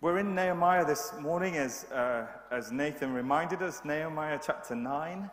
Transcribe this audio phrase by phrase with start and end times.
[0.00, 5.28] We're in Nehemiah this morning, as, uh, as Nathan reminded us, Nehemiah chapter 9.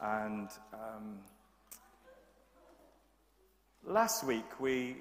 [0.00, 1.18] And um,
[3.84, 4.98] last week we,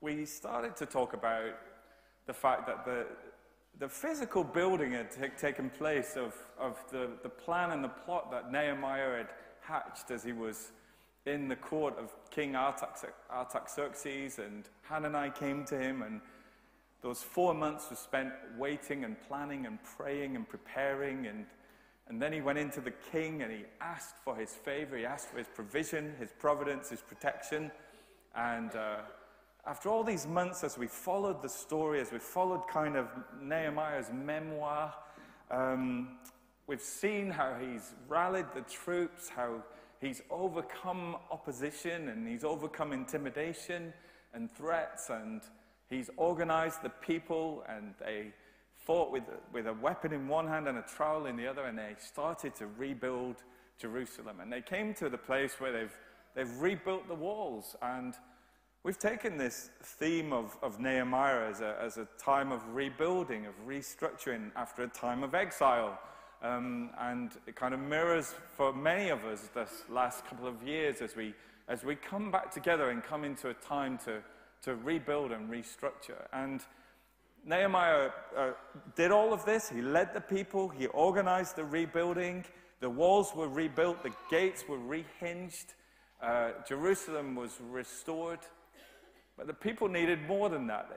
[0.00, 1.58] we started to talk about
[2.28, 3.04] the fact that the,
[3.80, 8.30] the physical building had t- taken place of, of the, the plan and the plot
[8.30, 9.28] that Nehemiah had
[9.60, 10.70] hatched as he was
[11.26, 16.20] in the court of King Artaxerxes, and Hanani came to him, and
[17.00, 21.46] those four months were spent waiting and planning and praying and preparing, and,
[22.08, 25.28] and then he went into the king and he asked for his favor, he asked
[25.28, 27.70] for his provision, his providence, his protection,
[28.34, 28.98] and uh,
[29.66, 33.08] after all these months, as we followed the story, as we followed kind of
[33.40, 34.94] Nehemiah's memoir,
[35.50, 36.16] um,
[36.66, 39.62] we've seen how he's rallied the troops, how
[40.00, 43.92] he's overcome opposition and he's overcome intimidation
[44.32, 45.42] and threats, and
[45.88, 48.32] he's organized the people, and they
[48.74, 51.78] fought with, with a weapon in one hand and a trowel in the other, and
[51.78, 53.36] they started to rebuild
[53.78, 54.40] Jerusalem.
[54.40, 55.98] And they came to the place where they've,
[56.34, 57.76] they've rebuilt the walls.
[57.82, 58.14] And
[58.84, 63.52] We've taken this theme of, of Nehemiah as a, as a time of rebuilding, of
[63.66, 65.98] restructuring after a time of exile.
[66.42, 71.02] Um, and it kind of mirrors for many of us this last couple of years
[71.02, 71.34] as we,
[71.68, 74.22] as we come back together and come into a time to,
[74.62, 76.26] to rebuild and restructure.
[76.32, 76.60] And
[77.44, 78.50] Nehemiah uh,
[78.94, 79.68] did all of this.
[79.68, 82.44] He led the people, he organized the rebuilding.
[82.80, 85.74] The walls were rebuilt, the gates were rehinged,
[86.22, 88.38] uh, Jerusalem was restored.
[89.36, 90.90] But the people needed more than that.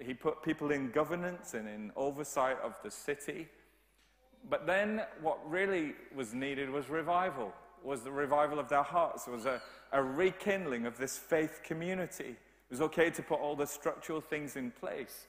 [0.00, 3.48] He put people in governance and in oversight of the city.
[4.48, 7.52] But then what really was needed was revival,
[7.84, 9.60] was the revival of their hearts, was a,
[9.92, 12.36] a rekindling of this faith community.
[12.68, 15.26] It was okay to put all the structural things in place,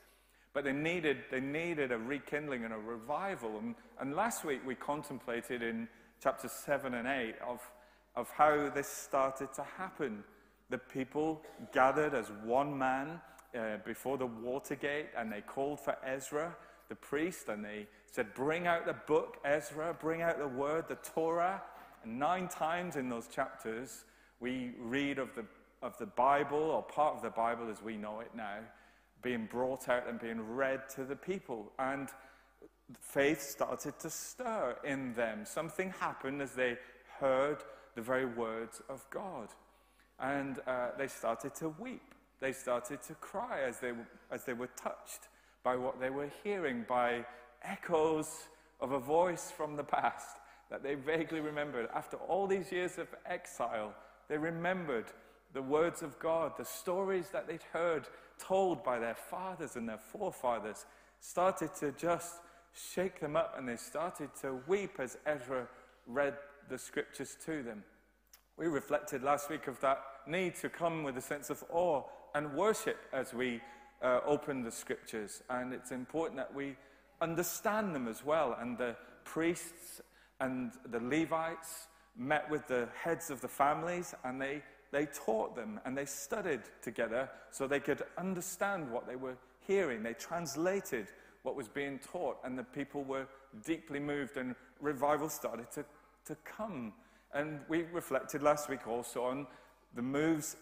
[0.53, 3.59] but they needed, they needed a rekindling and a revival.
[3.59, 5.88] And, and last week we contemplated in
[6.21, 7.61] chapters 7 and 8 of,
[8.15, 10.23] of how this started to happen
[10.70, 11.42] the people
[11.73, 13.21] gathered as one man
[13.58, 16.55] uh, before the water gate and they called for Ezra,
[16.89, 20.95] the priest, and they said, Bring out the book, Ezra, bring out the word, the
[20.95, 21.61] Torah.
[22.04, 24.05] And nine times in those chapters,
[24.39, 25.45] we read of the,
[25.82, 28.60] of the Bible, or part of the Bible as we know it now,
[29.21, 31.71] being brought out and being read to the people.
[31.80, 32.10] And
[32.99, 35.45] faith started to stir in them.
[35.45, 36.77] Something happened as they
[37.20, 37.58] heard
[37.95, 39.49] the very words of God.
[40.20, 42.14] And uh, they started to weep.
[42.39, 43.92] They started to cry as they,
[44.32, 45.27] as they were touched
[45.64, 47.26] by what they were hearing, by
[47.64, 48.48] echoes
[48.80, 50.37] of a voice from the past
[50.70, 51.89] that they vaguely remembered.
[51.93, 53.93] After all these years of exile,
[54.30, 55.05] they remembered
[55.57, 58.07] the words of God, the stories that they'd heard
[58.37, 60.85] told by their fathers and their forefathers,
[61.19, 62.35] started to just
[62.93, 65.67] shake them up and they started to weep as Ezra
[66.05, 66.35] read
[66.69, 67.83] the scriptures to them.
[68.55, 72.03] We reflected last week of that need to come with a sense of awe
[72.35, 73.59] and worship as we
[74.03, 75.41] uh, open the scriptures.
[75.49, 76.75] And it's important that we
[77.19, 78.55] understand them as well.
[78.61, 80.01] And the priests
[80.39, 84.61] and the Levites met with the heads of the families and they,
[84.92, 90.03] they taught them and they studied together so they could understand what they were hearing.
[90.03, 91.08] They translated
[91.43, 93.27] what was being taught, and the people were
[93.65, 95.86] deeply moved, and revival started to,
[96.25, 96.93] to come
[97.33, 99.48] and we reflected last week also on
[99.95, 100.55] the moves,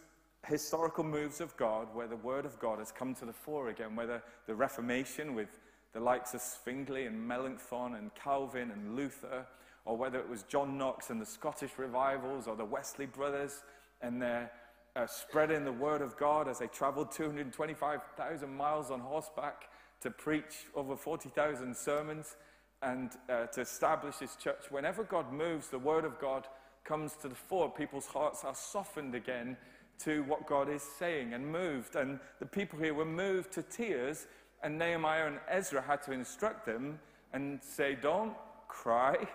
[0.46, 3.96] historical moves of God, where the Word of God has come to the fore again,
[3.96, 5.60] whether the Reformation with
[5.94, 9.46] the likes of Zwingli and Melanchthon and Calvin and Luther,
[9.86, 13.64] or whether it was John Knox and the Scottish revivals, or the Wesley brothers
[14.06, 14.52] and their
[14.96, 19.70] uh, spreading the Word of God as they traveled 225,000 miles on horseback
[20.02, 22.36] to preach over 40,000 sermons
[22.82, 24.66] and uh, to establish his church.
[24.70, 26.48] Whenever God moves, the word of God
[26.84, 27.70] comes to the fore.
[27.72, 29.58] People's hearts are softened again
[30.04, 31.96] to what God is saying and moved.
[31.96, 34.28] And the people here were moved to tears,
[34.62, 37.00] and Nehemiah and Ezra had to instruct them
[37.34, 38.36] and say, Don't
[38.68, 39.18] cry.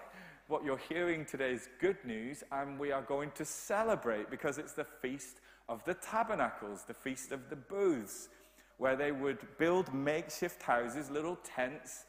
[0.50, 4.72] What you're hearing today is good news, and we are going to celebrate because it's
[4.72, 5.36] the feast
[5.68, 8.28] of the tabernacles, the feast of the booths,
[8.76, 12.04] where they would build makeshift houses, little tents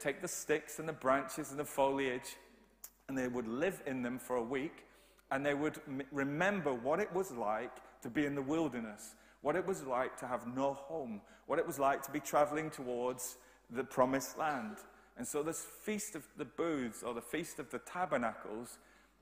[0.00, 2.36] take the sticks and the branches and the foliage,
[3.10, 4.86] and they would live in them for a week,
[5.30, 9.56] and they would m- remember what it was like to be in the wilderness, what
[9.56, 13.36] it was like to have no home, what it was like to be traveling towards
[13.68, 14.78] the promised land.
[15.16, 18.78] And so, this Feast of the Booths, or the Feast of the Tabernacles,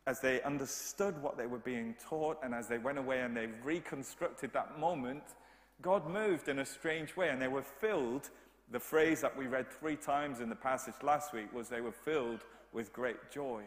[0.07, 3.49] as they understood what they were being taught, and as they went away and they
[3.63, 5.23] reconstructed that moment,
[5.81, 8.31] God moved in a strange way, and they were filled
[8.73, 11.93] the phrase that we read three times in the passage last week was they were
[11.93, 12.41] filled
[12.73, 13.63] with great joy.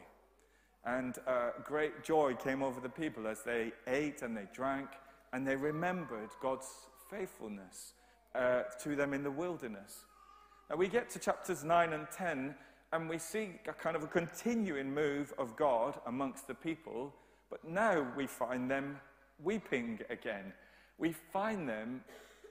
[0.84, 4.90] And uh, great joy came over the people as they ate and they drank
[5.32, 6.68] and they remembered God's
[7.10, 7.94] faithfulness
[8.34, 10.06] uh, to them in the wilderness.
[10.70, 12.56] Now we get to chapters 9 and 10
[12.92, 17.14] and we see a kind of a continuing move of God amongst the people,
[17.52, 19.00] but now we find them
[19.44, 20.54] weeping again.
[20.98, 22.02] We find them,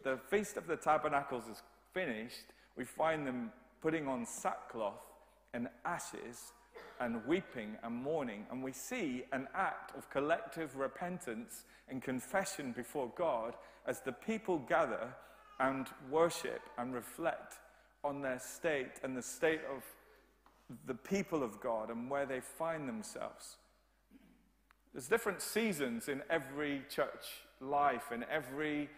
[0.05, 1.63] the Feast of the Tabernacles is
[1.93, 2.45] finished,
[2.77, 3.51] we find them
[3.83, 5.03] putting on sackcloth
[5.53, 6.53] and ashes
[7.01, 8.47] and weeping and mourning.
[8.51, 13.55] And we see an act of collective repentance and confession before God
[13.89, 15.09] as the people gather
[15.59, 17.59] and worship and reflect
[18.05, 19.83] on their state and the state of
[20.87, 23.57] the people of God and where they find themselves.
[24.93, 27.27] There's different seasons in every church
[27.61, 28.89] life, in every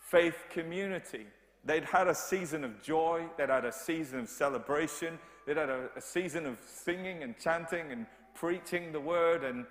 [0.00, 1.26] faith community.
[1.64, 5.88] They'd had a season of joy, they'd had a season of celebration, they'd had a,
[5.96, 9.66] a season of singing and chanting and preaching the word and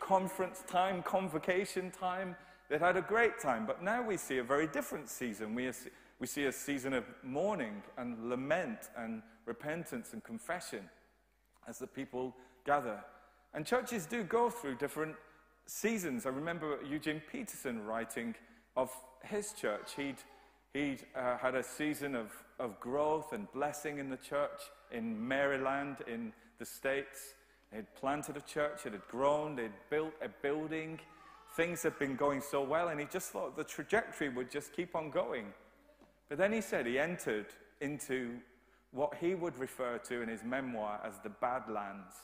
[0.00, 2.36] conference time, convocation time.
[2.68, 5.54] They'd had a great time, but now we see a very different season.
[5.54, 5.70] We,
[6.20, 10.88] we see a season of mourning and lament and repentance and confession
[11.66, 13.00] as the people gather.
[13.54, 15.16] And churches do go through different
[15.66, 16.26] seasons.
[16.26, 18.34] I remember Eugene Peterson writing
[18.76, 18.92] of
[19.24, 19.92] his church.
[19.96, 20.18] He'd,
[20.74, 24.60] he'd uh, had a season of, of growth and blessing in the church
[24.92, 27.34] in Maryland, in the States.
[27.74, 31.00] He'd planted a church, it had grown, they'd built a building.
[31.56, 34.94] Things had been going so well, and he just thought the trajectory would just keep
[34.94, 35.46] on going.
[36.30, 37.46] But then he said he entered
[37.80, 38.36] into
[38.92, 42.14] what he would refer to in his memoir as the Badlands.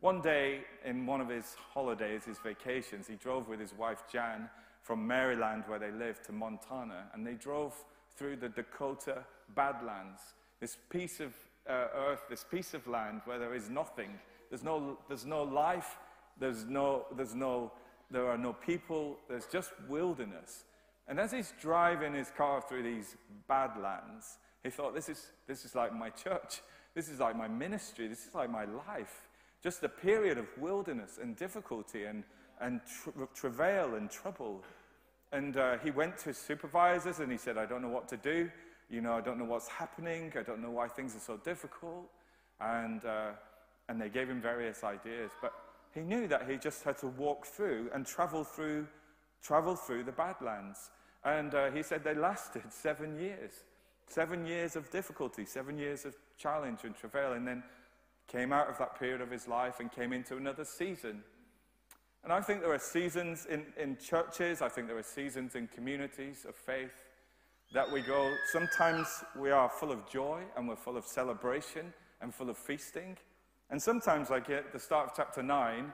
[0.00, 4.48] One day, in one of his holidays, his vacations, he drove with his wife Jan
[4.82, 7.74] from Maryland, where they lived, to Montana, and they drove
[8.16, 9.24] through the Dakota
[9.54, 10.20] Badlands,
[10.60, 11.34] this piece of
[11.68, 14.10] uh, earth, this piece of land where there is nothing.
[14.50, 15.96] There's no, there's no life,
[16.38, 17.72] there's no, there's no,
[18.10, 20.64] there are no people, there's just wilderness.
[21.08, 23.16] And as he's driving his car through these
[23.48, 26.60] badlands, he thought, this is, this is like my church.
[26.94, 28.08] This is like my ministry.
[28.08, 29.28] This is like my life.
[29.62, 32.24] Just a period of wilderness and difficulty and,
[32.60, 34.62] and tra- travail and trouble.
[35.32, 38.16] And uh, he went to his supervisors and he said, I don't know what to
[38.16, 38.50] do.
[38.90, 40.32] You know, I don't know what's happening.
[40.38, 42.10] I don't know why things are so difficult.
[42.60, 43.30] And, uh,
[43.88, 45.30] and they gave him various ideas.
[45.40, 45.52] But
[45.94, 48.86] he knew that he just had to walk through and travel through,
[49.42, 50.90] travel through the Badlands.
[51.24, 53.52] And uh, he said they lasted seven years.
[54.08, 57.62] Seven years of difficulty, seven years of challenge and travail, and then
[58.26, 61.22] came out of that period of his life and came into another season.
[62.24, 65.68] And I think there are seasons in, in churches, I think there are seasons in
[65.68, 66.92] communities of faith
[67.72, 69.06] that we go, sometimes
[69.36, 73.16] we are full of joy and we're full of celebration and full of feasting.
[73.70, 75.92] And sometimes, like at the start of chapter 9,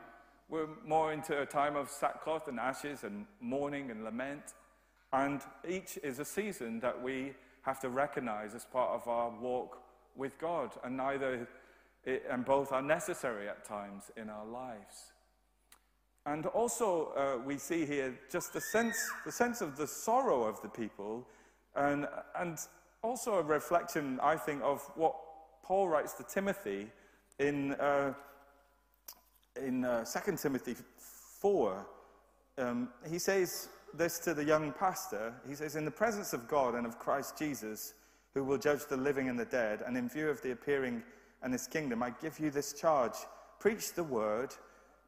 [0.49, 4.55] we're more into a time of sackcloth and ashes and mourning and lament.
[5.15, 9.79] And each is a season that we have to recognize as part of our walk
[10.17, 10.73] with God.
[10.83, 11.47] And neither
[12.05, 15.13] it, and both are necessary at times in our lives.
[16.27, 20.61] And also, uh, we see here just the sense, the sense of the sorrow of
[20.63, 21.29] the people,
[21.77, 22.59] and, and
[23.03, 25.15] also a reflection, I think, of what
[25.63, 26.89] Paul writes to Timothy
[27.39, 28.15] in, uh,
[29.65, 30.75] in uh, 2 Timothy
[31.41, 31.87] 4.
[32.59, 35.33] Um, he says, this to the young pastor.
[35.49, 37.95] He says, In the presence of God and of Christ Jesus,
[38.35, 41.03] who will judge the living and the dead, and in view of the appearing
[41.43, 43.15] and his kingdom, I give you this charge
[43.61, 44.55] preach the word,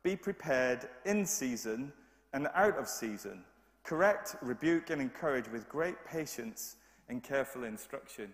[0.03, 1.93] be prepared in season
[2.33, 3.45] and out of season.
[3.85, 6.77] Correct, rebuke, and encourage with great patience
[7.09, 8.33] and careful instruction.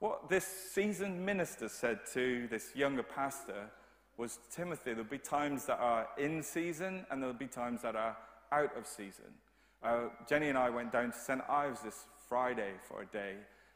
[0.00, 3.70] What this seasoned minister said to this younger pastor
[4.16, 8.16] was Timothy, there'll be times that are in season and there'll be times that are
[8.50, 9.32] out of season.
[9.82, 11.40] Uh, Jenny and I went down to St.
[11.48, 13.34] Ives this Friday for a day,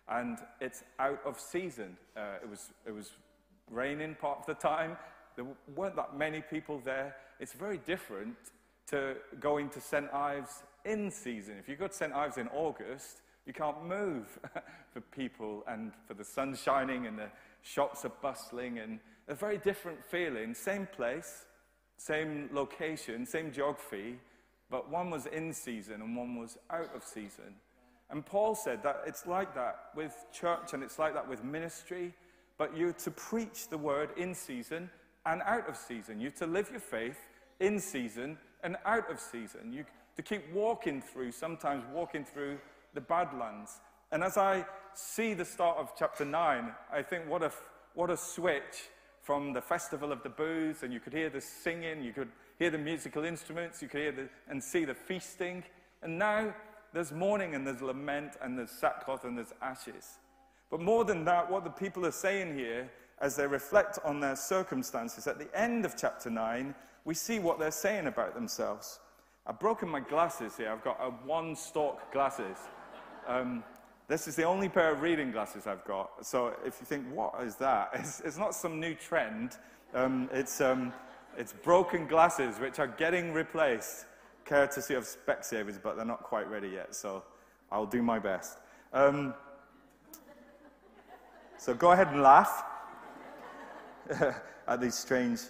[0.08, 1.96] and it's out of season.
[2.16, 3.12] Uh, it, was, it was
[3.70, 4.99] raining part of the time.
[5.34, 7.16] There weren't that many people there.
[7.40, 8.37] It's very different
[8.88, 10.12] to going to St.
[10.12, 11.56] Ives in season.
[11.58, 12.12] If you go to St.
[12.12, 14.38] Ives in August, you can't move
[14.92, 17.30] for people and for the sun shining and the
[17.62, 20.54] shops are bustling and a very different feeling.
[20.54, 21.46] Same place,
[21.96, 24.18] same location, same geography,
[24.75, 27.54] but one was in season and one was out of season.
[28.11, 32.12] And Paul said that it's like that with church and it's like that with ministry,
[32.59, 34.90] but you're to preach the word in season
[35.26, 36.19] and out of season.
[36.21, 37.19] You're to live your faith
[37.61, 39.73] in season and out of season.
[39.73, 39.85] You
[40.16, 42.59] to keep walking through, sometimes walking through
[42.95, 43.78] the badlands
[44.11, 47.52] And as I see the start of chapter 9, I think what a,
[47.95, 48.88] what a switch
[49.25, 52.28] from the festival of the booths, and you could hear the singing, you could
[52.59, 55.64] hear the musical instruments, you could hear the, and see the feasting.
[56.02, 56.54] And now
[56.93, 60.19] there's mourning and there's lament and there's sackcloth and there's ashes.
[60.71, 62.90] But more than that, what the people are saying here
[63.21, 66.75] as they reflect on their circumstances, at the end of chapter 9,
[67.07, 69.00] we see what they're saying about themselves.
[69.47, 70.71] I've broken my glasses here.
[70.71, 72.59] I've got a one stalk glasses.
[73.26, 73.64] Um,
[74.06, 76.26] this is the only pair of reading glasses I've got.
[76.26, 77.90] So if you think, what is that?
[77.94, 79.56] It's, it's not some new trend.
[79.94, 80.92] Um, it's, um,
[81.38, 84.06] it's broken glasses which are getting replaced,
[84.44, 86.94] courtesy of Specsavers, but they're not quite ready yet.
[86.94, 87.23] So
[87.73, 88.58] I'll do my best.
[88.92, 89.34] Um,
[91.56, 92.64] so go ahead and laugh
[94.68, 95.40] at these strange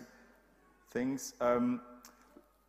[0.90, 1.34] things.
[1.40, 1.80] Um,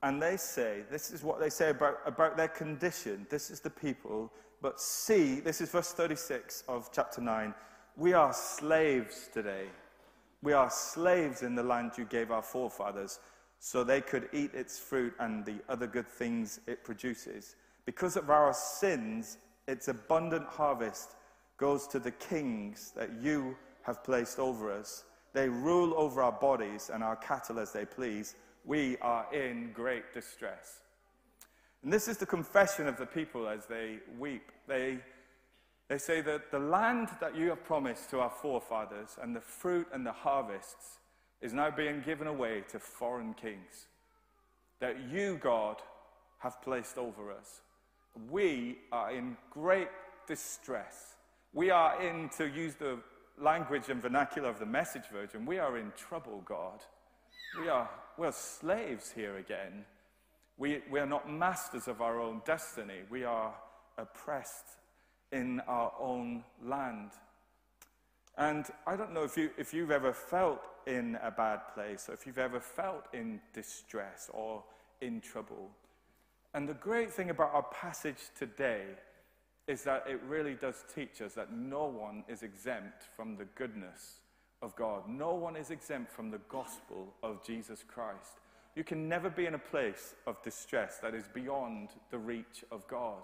[0.02, 3.28] and they say, this is what they say about, about their condition.
[3.30, 4.32] This is the people.
[4.66, 7.54] But see, this is verse 36 of chapter 9.
[7.98, 9.68] We are slaves today.
[10.42, 13.20] We are slaves in the land you gave our forefathers
[13.60, 17.58] so they could eat its fruit and the other good things it produces.
[17.86, 21.12] Because of our sins, its abundant harvest
[21.58, 25.04] goes to the kings that you have placed over us.
[25.34, 28.34] They rule over our bodies and our cattle as they please.
[28.66, 30.82] We are in great distress.
[31.86, 34.52] And this is the confession of the people as they weep.
[34.68, 34.98] They,
[35.88, 39.86] they say that the land that you have promised to our forefathers and the fruit
[39.94, 40.98] and the harvests
[41.42, 43.86] is now being given away to foreign kings.
[44.80, 45.78] That you, God,
[46.40, 47.62] have placed over us.
[48.32, 49.90] We are in great
[50.28, 51.14] distress.
[51.54, 52.98] We are in, to use the
[53.40, 56.80] language and vernacular of the message version, we are in trouble, God.
[57.62, 57.88] We are
[58.18, 59.86] we're slaves here again.
[60.58, 63.00] We, we are not masters of our own destiny.
[63.10, 63.54] We are
[63.98, 64.66] oppressed
[65.32, 67.12] in our own land.
[68.38, 72.14] And I don't know if, you, if you've ever felt in a bad place or
[72.14, 74.64] if you've ever felt in distress or
[75.02, 75.70] in trouble.
[76.54, 78.84] And the great thing about our passage today
[79.68, 84.20] is that it really does teach us that no one is exempt from the goodness
[84.62, 85.10] of God.
[85.10, 88.40] No one is exempt from the gospel of Jesus Christ.
[88.76, 92.86] You can never be in a place of distress that is beyond the reach of
[92.88, 93.24] God.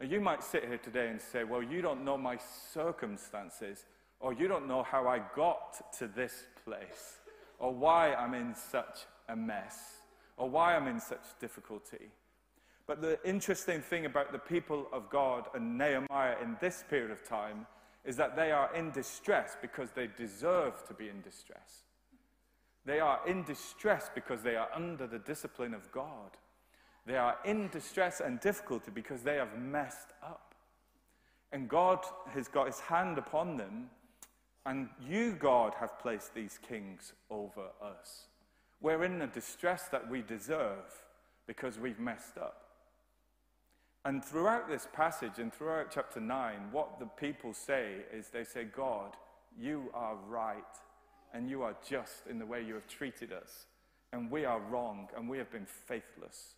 [0.00, 2.38] Now, you might sit here today and say, Well, you don't know my
[2.72, 3.84] circumstances,
[4.20, 7.18] or you don't know how I got to this place,
[7.58, 9.78] or why I'm in such a mess,
[10.36, 12.10] or why I'm in such difficulty.
[12.86, 17.26] But the interesting thing about the people of God and Nehemiah in this period of
[17.26, 17.66] time
[18.04, 21.84] is that they are in distress because they deserve to be in distress.
[22.84, 26.36] They are in distress because they are under the discipline of God.
[27.06, 30.54] They are in distress and difficulty because they have messed up.
[31.52, 33.90] And God has got his hand upon them,
[34.64, 38.26] and you, God, have placed these kings over us.
[38.80, 41.04] We're in the distress that we deserve
[41.46, 42.62] because we've messed up.
[44.04, 48.64] And throughout this passage and throughout chapter 9, what the people say is they say,
[48.64, 49.14] God,
[49.60, 50.64] you are right
[51.32, 53.66] and you are just in the way you have treated us,
[54.12, 56.54] and we are wrong and we have been faithless.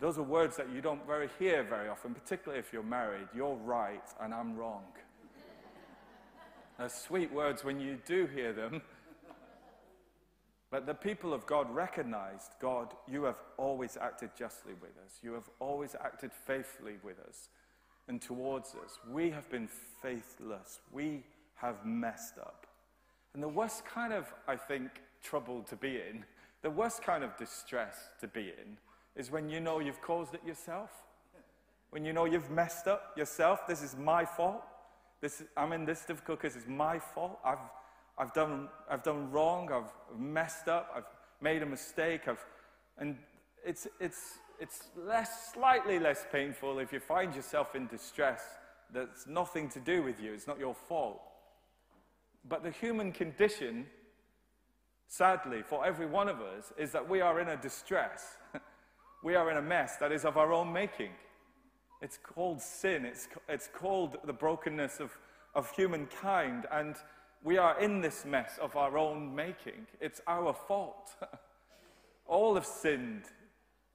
[0.00, 3.28] Those are words that you don't very hear very often, particularly if you're married.
[3.34, 4.82] You're right and I'm wrong.
[6.78, 8.82] They're sweet words when you do hear them,
[10.70, 15.20] but the people of God recognized, God, you have always acted justly with us.
[15.22, 17.50] You have always acted faithfully with us
[18.08, 18.98] and towards us.
[19.08, 19.68] We have been
[20.02, 20.80] faithless.
[20.90, 21.22] We
[21.56, 22.66] have messed up.
[23.34, 24.90] And the worst kind of, I think,
[25.22, 26.24] trouble to be in,
[26.62, 28.76] the worst kind of distress to be in,
[29.16, 30.90] is when you know you've caused it yourself.
[31.90, 33.66] When you know you've messed up yourself.
[33.66, 34.62] This is my fault.
[35.20, 37.38] This, I'm in this difficult because it's my fault.
[37.44, 37.58] I've
[38.18, 41.06] I've done, I've done wrong, I've messed up, I've
[41.40, 42.44] made a mistake, I've,
[42.98, 43.16] and
[43.64, 48.42] it's, it's, it's less, slightly less painful if you find yourself in distress
[48.92, 51.22] that's nothing to do with you, it's not your fault.
[52.48, 53.86] But the human condition,
[55.06, 58.36] sadly, for every one of us, is that we are in a distress.
[59.24, 61.10] we are in a mess that is of our own making.
[62.00, 65.16] It's called sin, it's, it's called the brokenness of,
[65.54, 66.66] of humankind.
[66.72, 66.96] And
[67.44, 69.86] we are in this mess of our own making.
[70.00, 71.14] It's our fault.
[72.26, 73.24] All have sinned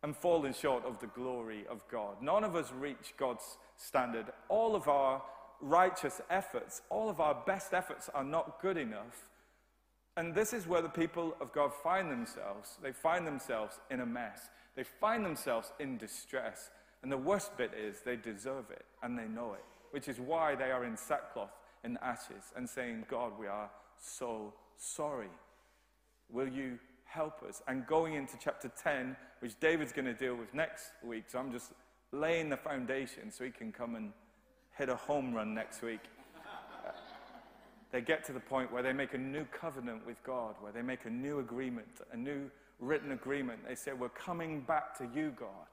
[0.03, 2.21] and fallen short of the glory of God.
[2.21, 4.27] None of us reach God's standard.
[4.47, 5.21] All of our
[5.61, 9.27] righteous efforts, all of our best efforts are not good enough.
[10.15, 12.77] And this is where the people of God find themselves.
[12.81, 14.49] They find themselves in a mess.
[14.75, 16.69] They find themselves in distress
[17.03, 20.55] And the worst bit is they deserve it and they know it, which is why
[20.55, 21.51] they are in sackcloth
[21.83, 25.29] and ashes and saying, God, we are so sorry.
[26.29, 27.61] Will you help us?
[27.67, 31.51] And going into chapter 10, which David's going to deal with next week, so I'm
[31.51, 31.71] just
[32.11, 34.11] laying the foundation so he can come and
[34.77, 36.01] hit a home run next week.
[36.35, 36.91] Uh,
[37.91, 40.81] they get to the point where they make a new covenant with God, where they
[40.81, 43.59] make a new agreement, a new written agreement.
[43.67, 45.67] They say, We're coming back to you, God.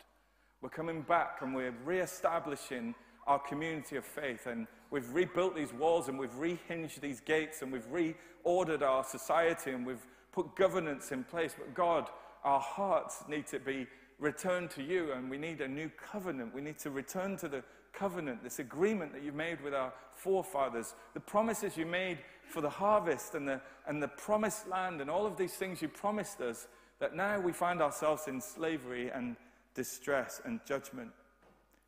[0.62, 2.94] We're coming back and we're re-establishing
[3.26, 4.46] our community of faith.
[4.46, 9.72] And we've rebuilt these walls and we've rehinged these gates and we've reordered our society
[9.72, 11.54] and we've put governance in place.
[11.56, 12.08] But God,
[12.44, 13.86] our hearts need to be
[14.18, 16.54] returned to you and we need a new covenant.
[16.54, 17.62] We need to return to the
[17.94, 22.70] covenant, this agreement that you made with our forefathers, the promises you made for the
[22.70, 26.68] harvest and the, and the promised land and all of these things you promised us
[27.00, 29.36] that now we find ourselves in slavery and
[29.74, 31.10] distress and judgment.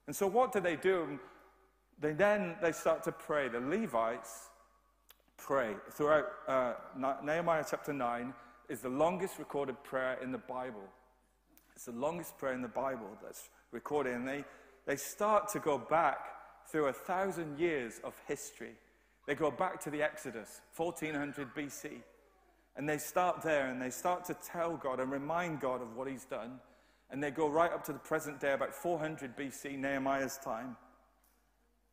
[0.07, 1.19] And so what do they do?
[2.01, 3.49] They then they start to pray.
[3.49, 4.51] The Levites
[5.37, 6.75] pray throughout uh,
[7.25, 8.33] Nehemiah chapter 9
[8.69, 10.83] is the longest recorded prayer in the Bible.
[11.75, 14.15] It's the longest prayer in the Bible that's recorded.
[14.15, 14.45] And they,
[14.87, 16.19] they start to go back
[16.71, 18.73] through a thousand years of history.
[19.27, 21.91] They go back to the Exodus, 1400 BC.
[22.77, 26.09] And they start there and they start to tell God and remind God of what
[26.09, 26.61] He's done.
[27.11, 30.77] And they go right up to the present day, about 400 BC, Nehemiah's time.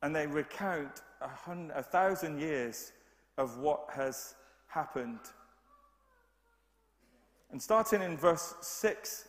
[0.02, 2.92] And they recount a, hundred, a thousand years
[3.38, 4.34] of what has
[4.68, 5.20] happened.
[7.50, 9.28] And starting in verse 6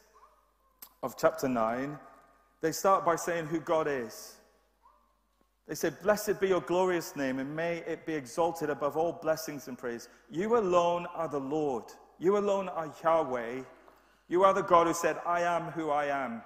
[1.04, 1.98] of chapter 9,
[2.66, 4.38] they start by saying who God is.
[5.68, 9.68] They say, Blessed be your glorious name, and may it be exalted above all blessings
[9.68, 10.10] and praise.
[10.32, 11.84] You alone are the Lord.
[12.18, 13.62] You alone are Yahweh.
[14.30, 16.42] You are the God who said, I am who I am.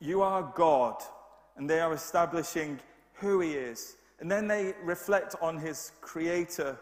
[0.00, 1.02] You are God.
[1.58, 2.80] And they are establishing
[3.12, 3.96] who He is.
[4.18, 6.78] And then they reflect on His Creator,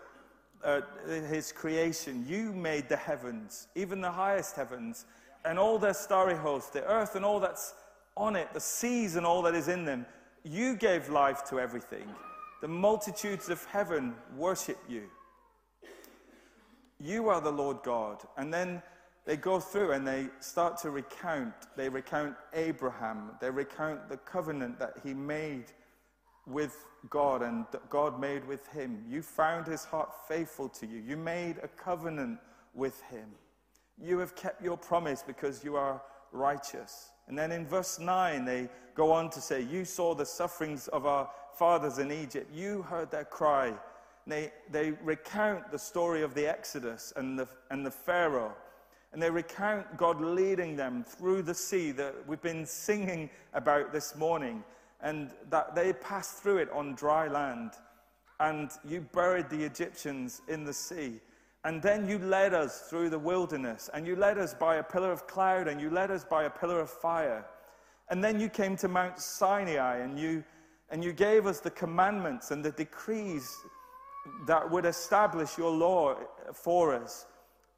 [0.62, 2.24] uh, His creation.
[2.28, 5.04] You made the heavens, even the highest heavens,
[5.44, 7.74] and all their starry host, the earth and all that's
[8.16, 10.06] on it, the seas and all that is in them.
[10.44, 12.08] You gave life to everything.
[12.60, 15.04] The multitudes of heaven worship you.
[17.00, 18.22] You are the Lord God.
[18.36, 18.82] And then
[19.24, 21.54] they go through and they start to recount.
[21.76, 23.32] They recount Abraham.
[23.40, 25.66] They recount the covenant that he made
[26.46, 29.04] with God and God made with him.
[29.08, 30.98] You found his heart faithful to you.
[30.98, 32.38] You made a covenant
[32.74, 33.28] with him.
[34.02, 37.10] You have kept your promise because you are righteous.
[37.28, 41.06] And then in verse 9, they go on to say, You saw the sufferings of
[41.06, 42.52] our fathers in Egypt.
[42.52, 43.72] You heard their cry.
[44.26, 48.54] They, they recount the story of the Exodus and the, and the Pharaoh.
[49.12, 54.16] And they recount God leading them through the sea that we've been singing about this
[54.16, 54.64] morning.
[55.00, 57.72] And that they passed through it on dry land.
[58.40, 61.20] And you buried the Egyptians in the sea.
[61.64, 65.12] And then you led us through the wilderness, and you led us by a pillar
[65.12, 67.44] of cloud, and you led us by a pillar of fire.
[68.08, 70.42] And then you came to Mount Sinai, and you,
[70.90, 73.56] and you gave us the commandments and the decrees
[74.46, 76.16] that would establish your law
[76.52, 77.26] for us.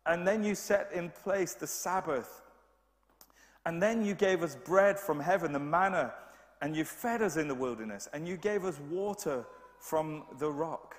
[0.06, 2.42] And then you set in place the Sabbath.
[3.66, 6.12] And then you gave us bread from heaven, the manna,
[6.62, 9.44] and you fed us in the wilderness, and you gave us water
[9.78, 10.96] from the rock.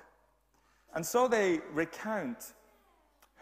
[0.94, 2.52] And so they recount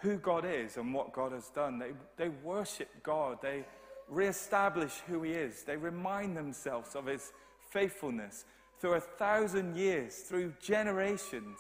[0.05, 1.79] who God is and what God has done.
[1.79, 3.39] They, they worship God.
[3.43, 3.65] They
[4.09, 5.63] reestablish who He is.
[5.63, 7.33] They remind themselves of His
[7.71, 8.45] faithfulness
[8.79, 11.59] through a thousand years, through generations.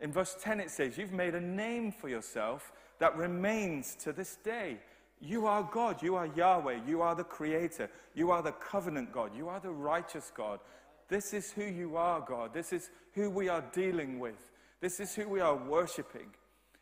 [0.00, 4.36] In verse 10, it says, You've made a name for yourself that remains to this
[4.42, 4.78] day.
[5.20, 6.02] You are God.
[6.02, 6.80] You are Yahweh.
[6.86, 7.90] You are the Creator.
[8.14, 9.32] You are the covenant God.
[9.36, 10.60] You are the righteous God.
[11.08, 12.54] This is who you are, God.
[12.54, 14.50] This is who we are dealing with.
[14.80, 16.28] This is who we are worshiping.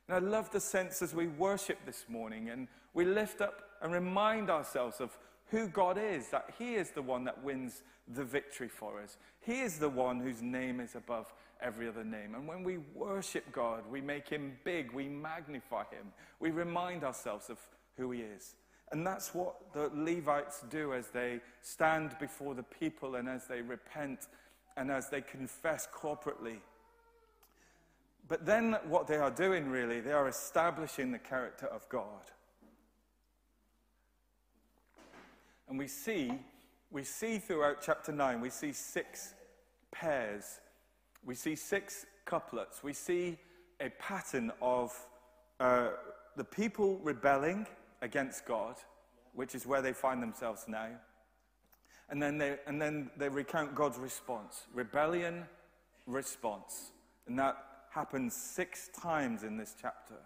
[0.08, 3.92] And I love the sense as we worship this morning and we lift up and
[3.92, 5.16] remind ourselves of
[5.48, 9.16] who God is, that He is the one that wins the victory for us.
[9.40, 12.34] He is the one whose name is above every other name.
[12.34, 17.50] And when we worship God, we make Him big, we magnify Him, we remind ourselves
[17.50, 17.58] of
[17.96, 18.56] who He is.
[18.92, 23.62] And that's what the Levites do as they stand before the people and as they
[23.62, 24.28] repent
[24.76, 26.58] and as they confess corporately
[28.28, 32.30] but then what they are doing really, they are establishing the character of God.
[35.68, 36.32] And we see,
[36.90, 39.34] we see throughout chapter 9, we see six
[39.90, 40.60] pairs.
[41.24, 42.82] We see six couplets.
[42.82, 43.38] We see
[43.80, 44.94] a pattern of
[45.60, 45.88] uh,
[46.36, 47.66] the people rebelling
[48.02, 48.76] against God,
[49.34, 50.88] which is where they find themselves now.
[52.10, 55.44] And then they, and then they recount God's response rebellion,
[56.06, 56.92] response.
[57.26, 57.56] And that
[57.94, 60.16] happens six times in this chapter.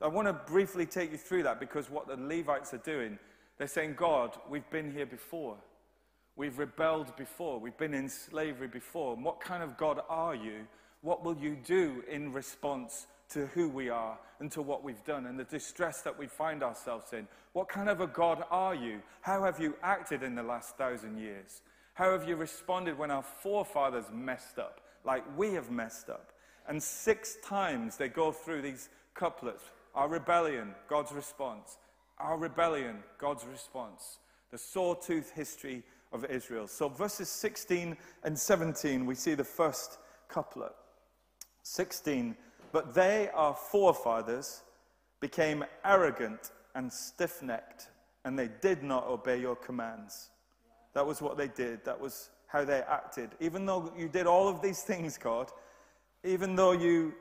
[0.00, 3.18] I want to briefly take you through that because what the Levites are doing,
[3.58, 5.56] they're saying, God, we've been here before.
[6.36, 7.58] We've rebelled before.
[7.58, 9.14] We've been in slavery before.
[9.16, 10.66] What kind of God are you?
[11.02, 15.26] What will you do in response to who we are and to what we've done
[15.26, 17.28] and the distress that we find ourselves in?
[17.52, 19.02] What kind of a God are you?
[19.20, 21.62] How have you acted in the last thousand years?
[21.94, 26.32] How have you responded when our forefathers messed up, like we have messed up?
[26.68, 29.62] And six times they go through these couplets
[29.96, 31.78] our rebellion, God's response.
[32.18, 34.18] Our rebellion, God's response.
[34.50, 36.68] The sawtooth history of Israel.
[36.68, 39.98] So, verses 16 and 17, we see the first
[40.28, 40.72] couplet.
[41.62, 42.36] 16,
[42.72, 44.62] but they, our forefathers,
[45.20, 47.88] became arrogant and stiff necked,
[48.24, 50.28] and they did not obey your commands.
[50.92, 51.84] That was what they did.
[51.84, 53.30] That was how they acted.
[53.40, 55.50] Even though you did all of these things, God,
[56.26, 57.14] even though you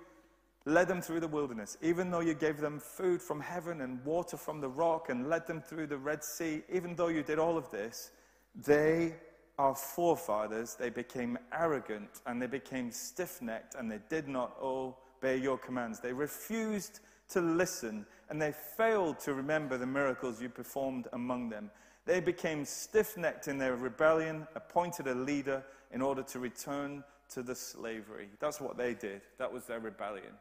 [0.65, 4.35] led them through the wilderness, even though you gave them food from heaven and water
[4.35, 7.55] from the rock and led them through the Red Sea, even though you did all
[7.57, 8.11] of this,
[8.55, 9.15] they,
[9.59, 15.37] our forefathers, they became arrogant and they became stiff necked and they did not obey
[15.37, 15.99] your commands.
[15.99, 21.69] They refused to listen and they failed to remember the miracles you performed among them.
[22.05, 27.43] They became stiff necked in their rebellion, appointed a leader in order to return to
[27.43, 28.29] the slavery.
[28.39, 29.21] That's what they did.
[29.37, 30.33] That was their rebellion.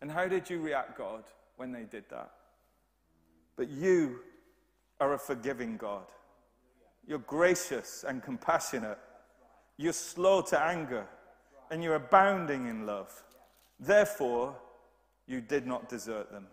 [0.00, 1.24] And how did you react, God,
[1.56, 2.30] when they did that?
[3.56, 4.20] But you
[5.00, 6.06] are a forgiving God.
[7.06, 8.98] You're gracious and compassionate.
[9.76, 11.06] You're slow to anger.
[11.70, 13.12] And you're abounding in love.
[13.78, 14.56] Therefore,
[15.26, 16.46] you did not desert them.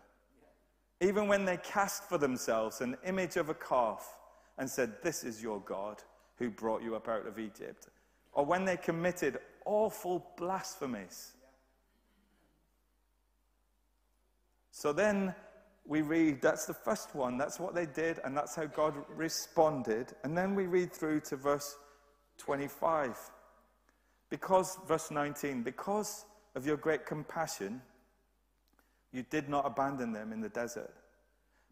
[1.02, 4.18] Even when they cast for themselves an image of a calf
[4.58, 6.02] and said, This is your God
[6.38, 7.88] who brought you up out of Egypt.
[8.34, 11.34] Or when they committed awful blasphemies
[14.78, 15.34] So then
[15.88, 20.14] we read, that's the first one, that's what they did, and that's how God responded.
[20.24, 21.76] And then we read through to verse
[22.38, 23.18] 25.
[24.30, 27.82] Because, verse 19, because of your great compassion,
[29.12, 30.94] you did not abandon them in the desert.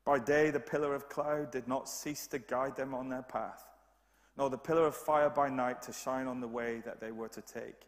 [0.04, 3.66] By day, the pillar of cloud did not cease to guide them on their path,
[4.38, 7.30] nor the pillar of fire by night to shine on the way that they were
[7.30, 7.88] to take.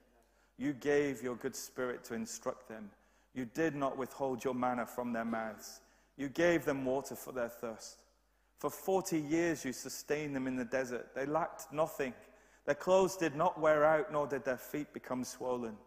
[0.57, 2.89] You gave your good spirit to instruct them.
[3.33, 5.81] You did not withhold your manna from their mouths.
[6.17, 7.99] You gave them water for their thirst.
[8.59, 11.09] For 40 years you sustained them in the desert.
[11.13, 12.13] They lacked nothing.
[12.65, 15.77] Their clothes did not wear out, nor did their feet become swollen.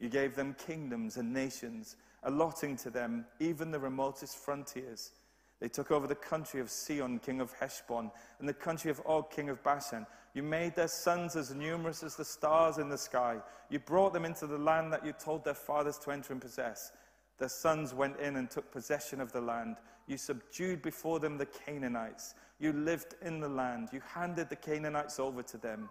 [0.00, 5.12] You gave them kingdoms and nations, allotting to them even the remotest frontiers.
[5.60, 9.30] They took over the country of Sihon, king of Heshbon, and the country of Og,
[9.30, 10.06] king of Bashan.
[10.34, 13.38] You made their sons as numerous as the stars in the sky.
[13.70, 16.92] You brought them into the land that you told their fathers to enter and possess.
[17.38, 19.76] Their sons went in and took possession of the land.
[20.06, 22.34] You subdued before them the Canaanites.
[22.58, 23.88] You lived in the land.
[23.92, 25.88] You handed the Canaanites over to them.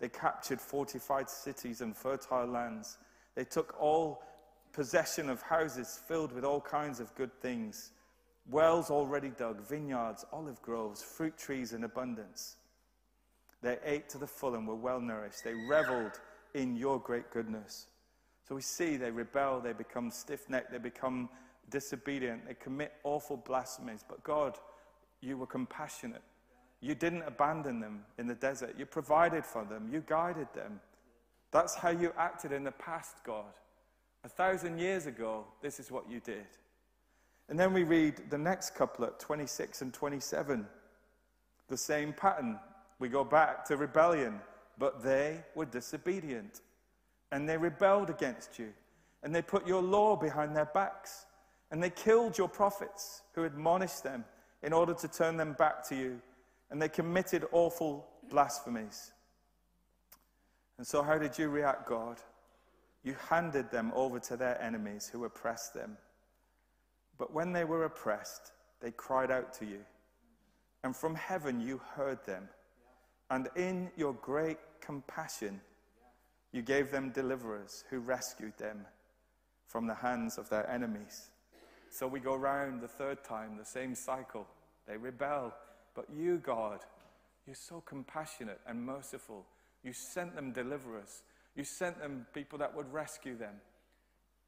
[0.00, 2.98] They captured fortified cities and fertile lands.
[3.36, 4.24] They took all
[4.72, 7.92] possession of houses filled with all kinds of good things
[8.50, 12.56] wells already dug, vineyards, olive groves, fruit trees in abundance.
[13.62, 15.42] They ate to the full and were well nourished.
[15.44, 16.20] They reveled
[16.54, 17.86] in your great goodness.
[18.48, 21.28] So we see they rebel, they become stiff necked, they become
[21.70, 24.04] disobedient, they commit awful blasphemies.
[24.08, 24.56] But God,
[25.20, 26.22] you were compassionate.
[26.80, 28.76] You didn't abandon them in the desert.
[28.78, 30.80] You provided for them, you guided them.
[31.50, 33.52] That's how you acted in the past, God.
[34.24, 36.46] A thousand years ago, this is what you did.
[37.48, 40.66] And then we read the next couplet, 26 and 27.
[41.68, 42.58] The same pattern.
[42.98, 44.40] We go back to rebellion.
[44.78, 46.60] But they were disobedient.
[47.32, 48.72] And they rebelled against you.
[49.22, 51.26] And they put your law behind their backs.
[51.70, 54.24] And they killed your prophets who admonished them
[54.62, 56.20] in order to turn them back to you.
[56.70, 59.12] And they committed awful blasphemies.
[60.78, 62.18] And so, how did you react, God?
[63.02, 65.96] You handed them over to their enemies who oppressed them.
[67.18, 69.80] But when they were oppressed, they cried out to you.
[70.84, 72.48] And from heaven you heard them.
[73.30, 75.60] And in your great compassion,
[76.52, 78.86] you gave them deliverers who rescued them
[79.66, 81.30] from the hands of their enemies.
[81.90, 84.46] So we go round the third time, the same cycle.
[84.86, 85.54] They rebel.
[85.94, 86.80] But you, God,
[87.46, 89.46] you're so compassionate and merciful.
[89.82, 91.22] You sent them deliverers.
[91.54, 93.54] You sent them people that would rescue them.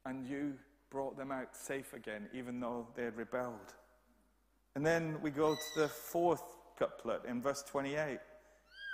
[0.05, 0.53] And you
[0.89, 3.73] brought them out safe again, even though they had rebelled.
[4.75, 6.43] And then we go to the fourth
[6.77, 8.19] couplet in verse 28.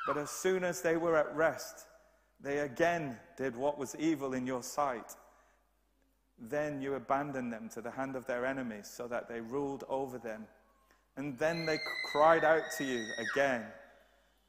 [0.08, 1.86] But as soon as they were at rest,
[2.42, 5.16] they again did what was evil in your sight.
[6.38, 10.18] Then you abandoned them to the hand of their enemies so that they ruled over
[10.18, 10.46] them.
[11.18, 11.78] And then they
[12.12, 13.64] cried out to you again,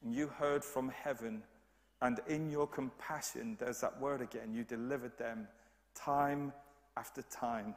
[0.03, 1.43] and you heard from heaven.
[2.03, 5.47] And in your compassion, there's that word again, you delivered them
[5.95, 6.53] time
[6.97, 7.75] after time.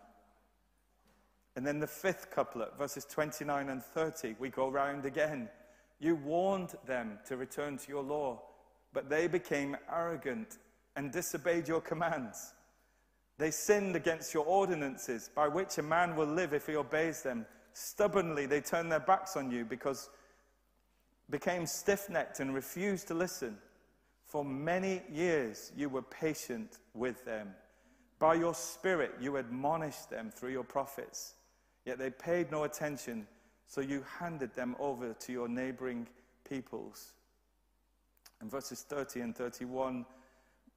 [1.56, 5.50] And then the fifth couplet, verses 29 and 30, we go round again.
[6.00, 8.42] You warned them to return to your law,
[8.94, 10.58] but they became arrogant
[10.96, 12.54] and disobeyed your commands.
[13.38, 17.46] They sinned against your ordinances, by which a man will live if he obeys them.
[17.74, 20.10] Stubbornly, they turned their backs on you because
[21.30, 23.58] became stiff-necked and refused to listen.
[24.26, 27.50] For many years you were patient with them.
[28.20, 31.36] By your spirit you admonished them through your prophets.
[31.86, 33.26] Yet they paid no attention,
[33.66, 36.08] so you handed them over to your neighboring
[36.48, 37.14] peoples.
[38.42, 40.06] And verses 30 and 31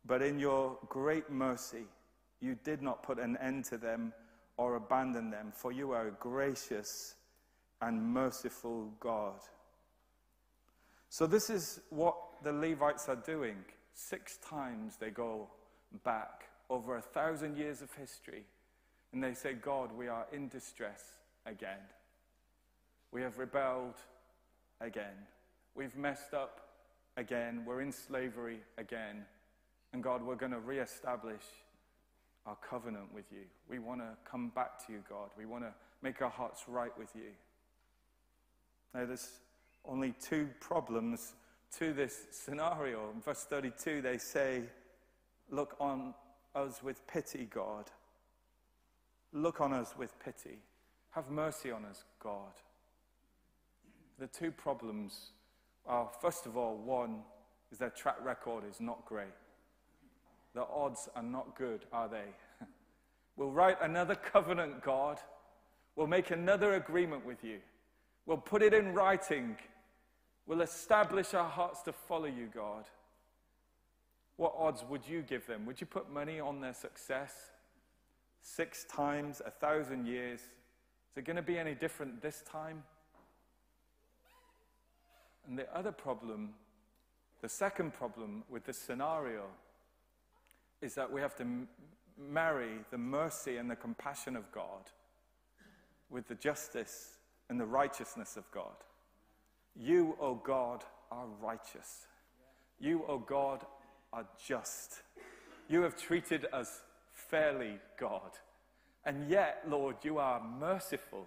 [0.06, 1.84] But in your great mercy,
[2.40, 4.12] you did not put an end to them
[4.56, 7.16] or abandon them, for you are a gracious
[7.80, 9.40] and merciful God.
[11.08, 13.56] So, this is what the Levites are doing.
[13.92, 15.48] Six times they go
[16.04, 18.44] back over a thousand years of history
[19.12, 21.02] and they say, God, we are in distress
[21.46, 21.78] again.
[23.12, 23.96] We have rebelled
[24.80, 25.26] again.
[25.74, 26.60] We've messed up
[27.16, 27.64] again.
[27.66, 29.24] We're in slavery again.
[29.92, 31.42] And God, we're going to reestablish
[32.46, 33.44] our covenant with you.
[33.68, 35.28] We want to come back to you, God.
[35.36, 37.30] We want to make our hearts right with you.
[38.94, 39.28] Now, there's
[39.84, 41.34] only two problems
[41.78, 43.10] to this scenario.
[43.14, 44.62] In verse 32, they say,
[45.50, 46.14] Look on
[46.54, 47.90] us with pity, God.
[49.32, 50.58] Look on us with pity.
[51.10, 52.52] Have mercy on us, God.
[54.18, 55.30] The two problems
[55.86, 57.20] are, first of all, one
[57.70, 59.26] is their track record is not great.
[60.54, 62.26] The odds are not good, are they?
[63.36, 65.18] we'll write another covenant, God.
[65.96, 67.58] We'll make another agreement with you.
[68.26, 69.56] We'll put it in writing.
[70.46, 72.84] We'll establish our hearts to follow you, God.
[74.36, 75.66] What odds would you give them?
[75.66, 77.34] Would you put money on their success?
[78.42, 80.40] Six times, a thousand years.
[80.40, 82.82] Is it going to be any different this time?
[85.46, 86.54] And the other problem,
[87.40, 89.44] the second problem with this scenario,
[90.80, 91.68] is that we have to m-
[92.18, 94.90] marry the mercy and the compassion of God
[96.10, 97.16] with the justice
[97.48, 98.76] and the righteousness of God.
[99.74, 102.06] You, O oh God, are righteous.
[102.78, 103.64] You, O oh God,
[104.12, 105.02] are just.
[105.68, 108.32] You have treated us fairly, God.
[109.04, 111.26] And yet, Lord, you are merciful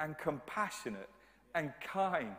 [0.00, 1.08] and compassionate
[1.54, 2.36] and kind,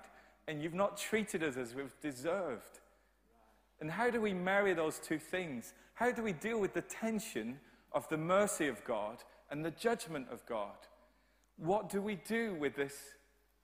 [0.47, 2.79] and you've not treated us as we've deserved.
[3.79, 5.73] And how do we marry those two things?
[5.93, 7.59] How do we deal with the tension
[7.93, 10.75] of the mercy of God and the judgment of God?
[11.57, 12.93] What do we do with this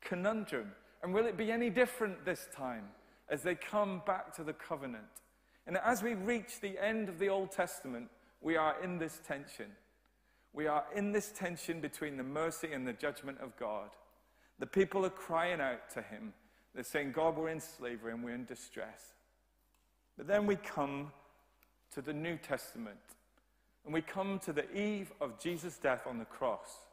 [0.01, 0.71] conundrum?
[1.03, 2.85] And will it be any different this time
[3.29, 5.03] as they come back to the covenant?
[5.67, 8.09] And as we reach the end of the Old Testament,
[8.41, 9.67] we are in this tension.
[10.53, 13.89] We are in this tension between the mercy and the judgment of God.
[14.59, 16.33] The people are crying out to Him.
[16.73, 19.13] They're saying, God, we're in slavery and we're in distress.
[20.17, 21.11] But then we come
[21.93, 22.97] to the New Testament
[23.85, 26.85] and we come to the eve of Jesus' death on the cross.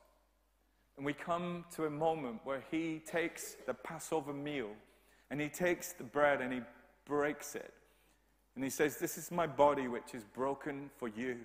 [0.97, 4.71] And we come to a moment where He takes the Passover meal
[5.31, 6.61] and He takes the bread and He
[7.05, 7.73] breaks it.
[8.59, 11.37] And he says, This is my body which is broken for you.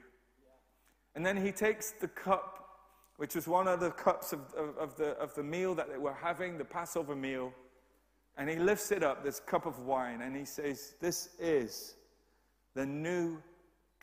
[1.14, 2.80] And then he takes the cup,
[3.18, 6.00] which was one of the cups of, of, of, the, of the meal that they
[6.00, 7.54] were having, the Passover meal,
[8.36, 11.98] and he lifts it up, this cup of wine, and he says, This is
[12.74, 13.38] the new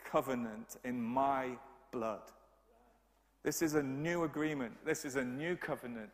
[0.05, 1.49] covenant in my
[1.91, 2.23] blood.
[3.43, 4.75] This is a new agreement.
[4.87, 6.13] This is a new covenant.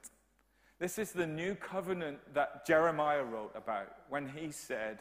[0.78, 5.00] This is the new covenant that Jeremiah wrote about when he said,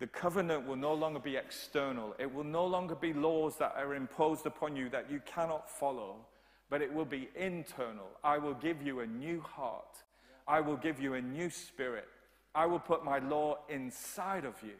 [0.00, 2.14] the covenant will no longer be external.
[2.18, 6.16] It will no longer be laws that are imposed upon you that you cannot follow,
[6.70, 8.08] but it will be internal.
[8.24, 9.98] I will give you a new heart.
[10.48, 12.08] I will give you a new spirit.
[12.54, 14.72] I will put my law inside of you.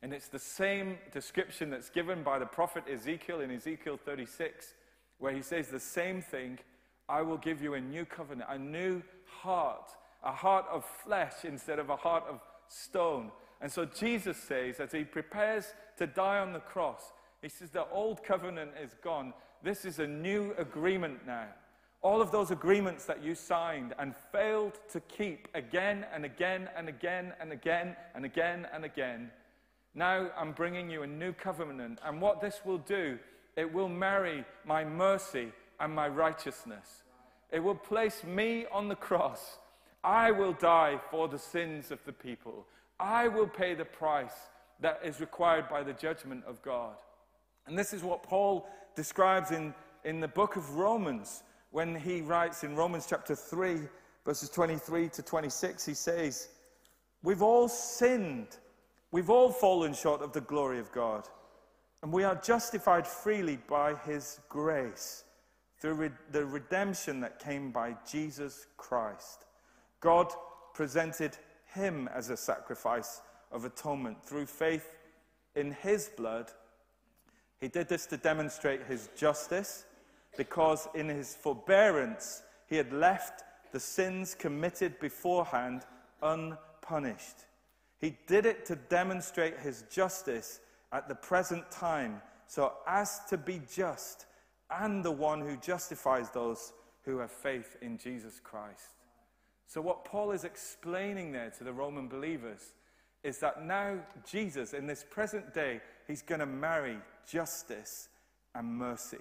[0.00, 4.72] And it's the same description that's given by the prophet Ezekiel in Ezekiel 36,
[5.18, 6.58] where he says the same thing
[7.06, 9.90] I will give you a new covenant, a new heart,
[10.22, 13.30] a heart of flesh instead of a heart of stone
[13.64, 17.88] and so Jesus says, as he prepares to die on the cross, he says, The
[17.88, 19.32] old covenant is gone.
[19.62, 21.46] This is a new agreement now.
[22.02, 26.90] all of those agreements that you signed and failed to keep again and again and
[26.90, 29.30] again and again and again and again.
[29.94, 32.00] Now I'm bringing you a new covenant.
[32.04, 33.18] And what this will do,
[33.56, 37.04] it will marry my mercy and my righteousness.
[37.50, 39.56] It will place me on the cross.
[40.04, 42.66] I will die for the sins of the people.
[42.98, 44.34] I will pay the price
[44.80, 46.96] that is required by the judgment of God.
[47.66, 52.62] And this is what Paul describes in, in the book of Romans when he writes
[52.62, 53.80] in Romans chapter 3,
[54.24, 56.50] verses 23 to 26, he says,
[57.24, 58.48] We've all sinned.
[59.10, 61.28] We've all fallen short of the glory of God.
[62.02, 65.24] And we are justified freely by his grace
[65.80, 69.46] through the redemption that came by Jesus Christ.
[70.00, 70.32] God
[70.74, 71.36] presented
[71.74, 73.20] him as a sacrifice
[73.52, 74.96] of atonement through faith
[75.54, 76.50] in his blood.
[77.60, 79.84] He did this to demonstrate his justice
[80.36, 85.82] because in his forbearance he had left the sins committed beforehand
[86.22, 87.46] unpunished.
[88.00, 90.60] He did it to demonstrate his justice
[90.92, 94.26] at the present time, so as to be just
[94.70, 96.72] and the one who justifies those
[97.04, 99.03] who have faith in Jesus Christ.
[99.66, 102.74] So, what Paul is explaining there to the Roman believers
[103.22, 103.98] is that now
[104.30, 108.08] Jesus, in this present day, he's going to marry justice
[108.54, 109.18] and mercy.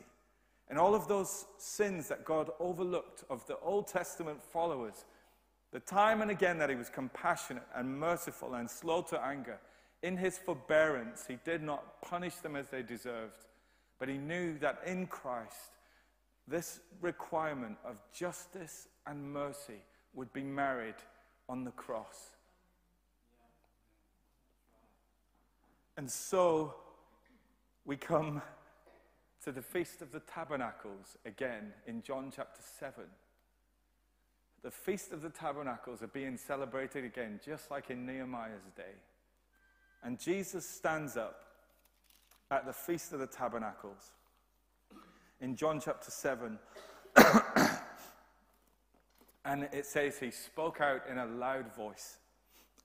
[0.70, 5.06] And all of those sins that God overlooked of the Old Testament followers,
[5.72, 9.60] the time and again that he was compassionate and merciful and slow to anger,
[10.02, 13.46] in his forbearance, he did not punish them as they deserved,
[14.00, 15.72] but he knew that in Christ,
[16.46, 19.82] this requirement of justice and mercy
[20.14, 20.96] would be married
[21.50, 22.32] on the cross.
[25.98, 26.76] And so
[27.86, 28.42] we come
[29.44, 33.04] to the Feast of the Tabernacles again in John chapter 7.
[34.64, 38.96] The Feast of the Tabernacles are being celebrated again, just like in Nehemiah's day.
[40.04, 41.44] And Jesus stands up
[42.50, 44.12] at the Feast of the Tabernacles
[45.42, 46.58] in John chapter 7.
[49.46, 52.18] and it says he spoke out in a loud voice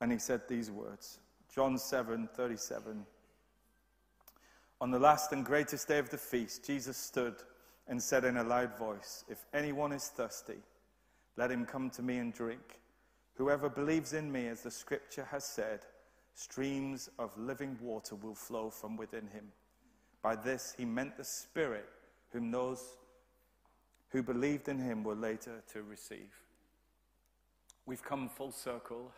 [0.01, 1.19] and he said these words
[1.53, 3.05] John 7 37.
[4.81, 7.35] On the last and greatest day of the feast, Jesus stood
[7.87, 10.59] and said in a loud voice, If anyone is thirsty,
[11.35, 12.79] let him come to me and drink.
[13.33, 15.81] Whoever believes in me, as the scripture has said,
[16.33, 19.51] streams of living water will flow from within him.
[20.21, 21.89] By this he meant the Spirit,
[22.31, 22.97] whom those
[24.09, 26.31] who believed in him were later to receive.
[27.89, 29.11] We've come full circle.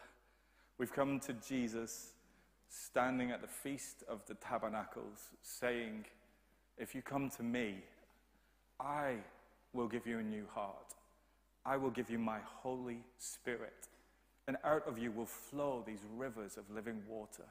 [0.77, 2.11] We've come to Jesus
[2.69, 6.05] standing at the Feast of the Tabernacles, saying,
[6.77, 7.83] If you come to me,
[8.79, 9.15] I
[9.73, 10.95] will give you a new heart.
[11.65, 13.89] I will give you my Holy Spirit.
[14.47, 17.47] And out of you will flow these rivers of living water.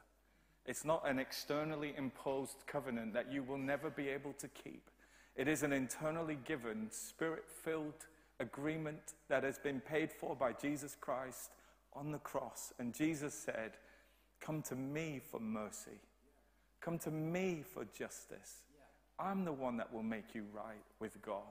[0.65, 4.89] It's not an externally imposed covenant that you will never be able to keep.
[5.35, 8.07] It is an internally given, spirit filled
[8.41, 11.51] agreement that has been paid for by Jesus Christ
[11.93, 12.73] on the cross.
[12.79, 13.71] And Jesus said,
[14.39, 15.99] Come to me for mercy.
[16.81, 18.63] Come to me for justice.
[19.19, 21.43] I'm the one that will make you right with God.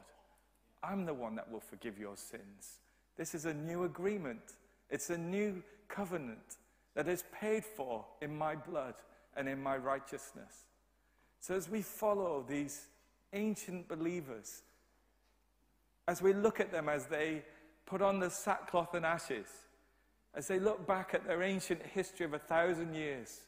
[0.82, 2.80] I'm the one that will forgive your sins.
[3.16, 4.40] This is a new agreement.
[4.88, 6.56] It's a new covenant
[6.94, 8.94] that is paid for in my blood
[9.36, 10.64] and in my righteousness.
[11.38, 12.86] So, as we follow these
[13.32, 14.62] ancient believers,
[16.10, 17.40] as we look at them as they
[17.86, 19.46] put on the sackcloth and ashes,
[20.34, 23.42] as they look back at their ancient history of a thousand years,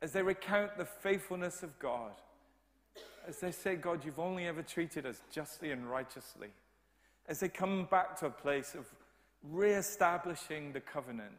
[0.00, 2.12] as they recount the faithfulness of God,
[3.28, 6.48] as they say, God, you've only ever treated us justly and righteously,
[7.28, 8.86] as they come back to a place of
[9.42, 11.34] re-establishing the covenant,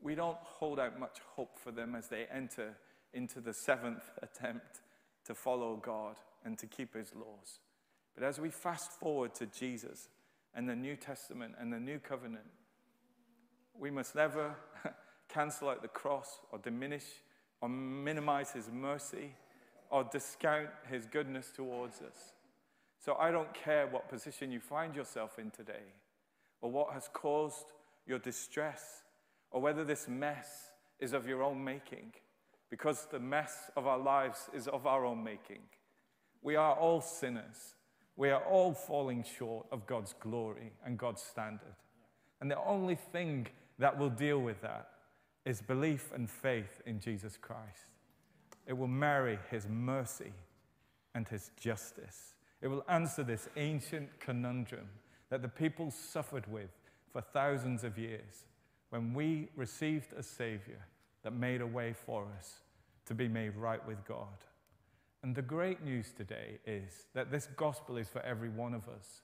[0.00, 2.76] we don't hold out much hope for them as they enter
[3.12, 4.82] into the seventh attempt
[5.24, 7.58] to follow God and to keep his laws.
[8.14, 10.08] But as we fast forward to Jesus
[10.54, 12.46] and the New Testament and the New Covenant,
[13.78, 14.54] we must never
[15.28, 17.04] cancel out the cross or diminish
[17.60, 19.34] or minimize his mercy
[19.90, 22.32] or discount his goodness towards us.
[22.98, 25.94] So I don't care what position you find yourself in today
[26.60, 27.72] or what has caused
[28.06, 29.02] your distress
[29.50, 32.12] or whether this mess is of your own making,
[32.70, 35.60] because the mess of our lives is of our own making.
[36.42, 37.74] We are all sinners.
[38.16, 41.74] We are all falling short of God's glory and God's standard.
[42.40, 43.46] And the only thing
[43.78, 44.88] that will deal with that
[45.44, 47.86] is belief and faith in Jesus Christ.
[48.66, 50.32] It will marry his mercy
[51.14, 52.34] and his justice.
[52.60, 54.88] It will answer this ancient conundrum
[55.30, 56.70] that the people suffered with
[57.12, 58.44] for thousands of years
[58.90, 60.86] when we received a Savior
[61.22, 62.60] that made a way for us
[63.06, 64.28] to be made right with God.
[65.22, 69.22] And the great news today is that this gospel is for every one of us.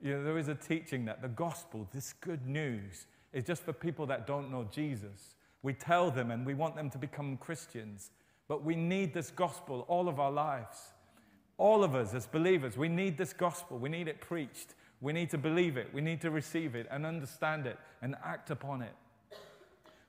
[0.00, 3.72] You know, there is a teaching that the gospel, this good news, is just for
[3.72, 5.34] people that don't know Jesus.
[5.62, 8.10] We tell them and we want them to become Christians,
[8.46, 10.92] but we need this gospel all of our lives.
[11.58, 13.78] All of us as believers, we need this gospel.
[13.78, 14.74] We need it preached.
[15.00, 15.88] We need to believe it.
[15.92, 18.94] We need to receive it and understand it and act upon it.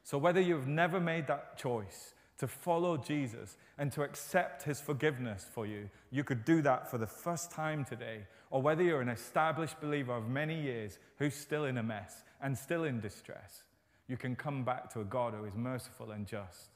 [0.03, 5.45] So, whether you've never made that choice to follow Jesus and to accept his forgiveness
[5.53, 8.25] for you, you could do that for the first time today.
[8.49, 12.57] Or whether you're an established believer of many years who's still in a mess and
[12.57, 13.63] still in distress,
[14.07, 16.71] you can come back to a God who is merciful and just,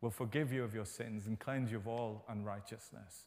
[0.00, 3.26] will forgive you of your sins and cleanse you of all unrighteousness.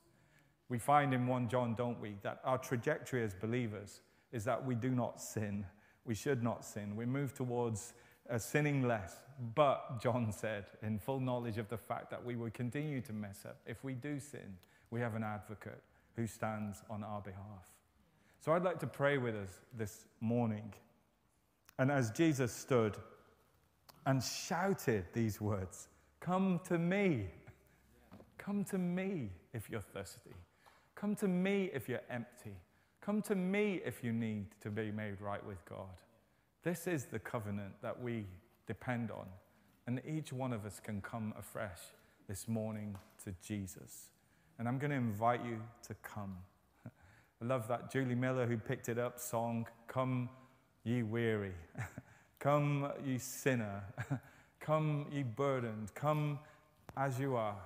[0.69, 4.01] We find in 1 John, don't we, that our trajectory as believers
[4.31, 5.65] is that we do not sin.
[6.05, 6.95] We should not sin.
[6.95, 7.93] We move towards
[8.31, 9.15] uh, sinning less.
[9.55, 13.45] But, John said, in full knowledge of the fact that we would continue to mess
[13.45, 14.57] up, if we do sin,
[14.91, 15.81] we have an advocate
[16.15, 17.71] who stands on our behalf.
[18.39, 20.73] So I'd like to pray with us this morning.
[21.79, 22.97] And as Jesus stood
[24.05, 25.87] and shouted these words,
[26.19, 27.27] Come to me.
[28.37, 30.35] Come to me if you're thirsty.
[30.95, 32.55] Come to me if you're empty.
[33.01, 35.89] Come to me if you need to be made right with God.
[36.63, 38.25] This is the covenant that we
[38.67, 39.25] depend on.
[39.87, 41.79] And each one of us can come afresh
[42.27, 44.09] this morning to Jesus.
[44.59, 46.37] And I'm going to invite you to come.
[46.85, 50.29] I love that Julie Miller, who picked it up, song, Come
[50.83, 51.53] Ye Weary.
[52.39, 53.83] come, ye sinner.
[54.59, 55.93] come, ye burdened.
[55.95, 56.39] Come
[56.95, 57.57] as you are.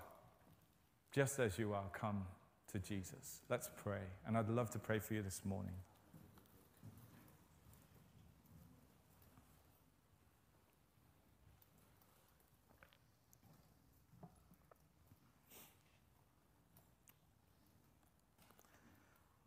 [1.12, 2.26] Just as you are, come
[2.72, 3.42] to Jesus.
[3.50, 4.02] Let's pray.
[4.26, 5.76] And I'd love to pray for you this morning.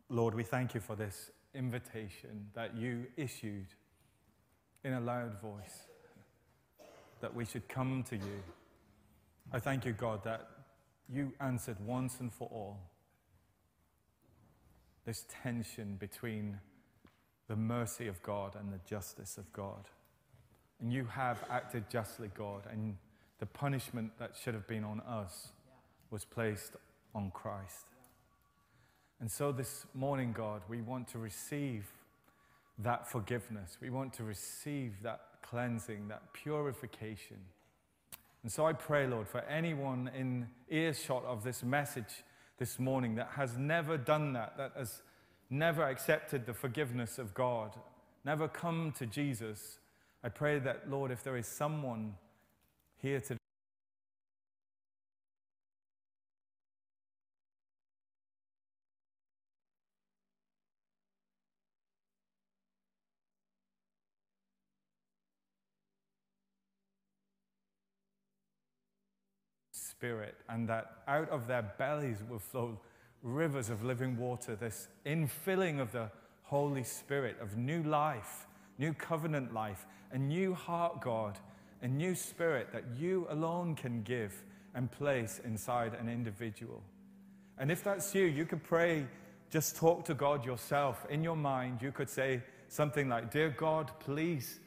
[0.09, 3.67] Lord, we thank you for this invitation that you issued
[4.83, 5.83] in a loud voice
[7.21, 8.43] that we should come to you.
[9.53, 10.47] I thank you, God, that
[11.07, 12.79] you answered once and for all
[15.05, 16.59] this tension between
[17.47, 19.89] the mercy of God and the justice of God.
[20.81, 22.95] And you have acted justly, God, and
[23.39, 25.49] the punishment that should have been on us
[26.09, 26.73] was placed
[27.13, 27.88] on Christ.
[29.19, 31.85] And so this morning, God, we want to receive
[32.77, 33.77] that forgiveness.
[33.81, 37.37] We want to receive that cleansing, that purification.
[38.43, 42.23] And so I pray, Lord, for anyone in earshot of this message
[42.57, 45.01] this morning that has never done that, that has
[45.49, 47.75] never accepted the forgiveness of God,
[48.23, 49.79] never come to Jesus,
[50.23, 52.15] I pray that, Lord, if there is someone
[53.01, 53.38] here today,
[69.99, 72.79] Spirit, and that out of their bellies will flow
[73.21, 76.09] rivers of living water, this infilling of the
[76.43, 78.47] Holy Spirit, of new life,
[78.77, 81.37] new covenant life, a new heart, God,
[81.81, 84.41] a new spirit that you alone can give
[84.73, 86.81] and place inside an individual.
[87.57, 89.05] And if that's you, you could pray,
[89.49, 91.05] just talk to God yourself.
[91.09, 94.61] In your mind, you could say something like, Dear God, please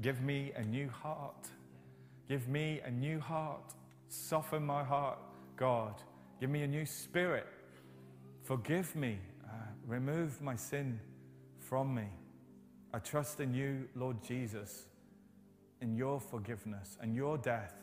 [0.00, 1.46] give me a new heart.
[2.26, 3.74] Give me a new heart.
[4.08, 5.18] Soften my heart,
[5.56, 5.94] God.
[6.40, 7.46] Give me a new spirit.
[8.42, 9.18] Forgive me.
[9.44, 9.50] Uh,
[9.86, 11.00] remove my sin
[11.58, 12.06] from me.
[12.92, 14.86] I trust in you, Lord Jesus,
[15.82, 17.74] in your forgiveness and your death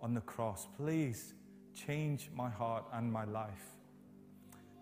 [0.00, 0.66] on the cross.
[0.76, 1.34] Please
[1.74, 3.76] change my heart and my life.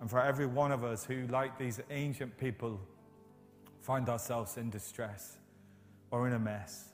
[0.00, 2.80] And for every one of us who, like these ancient people,
[3.80, 5.38] find ourselves in distress
[6.10, 6.90] or in a mess,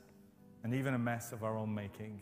[0.63, 2.21] and even a mess of our own making.